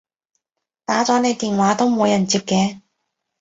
[0.83, 2.81] 打咗你電話都冇人接嘅